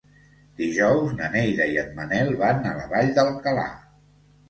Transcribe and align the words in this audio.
Dijous 0.61 1.13
na 1.19 1.27
Neida 1.35 1.69
i 1.75 1.79
en 1.83 1.93
Manel 2.01 2.35
van 2.43 2.69
a 2.73 2.75
la 2.83 2.91
Vall 2.97 3.17
d'Alcalà. 3.21 3.73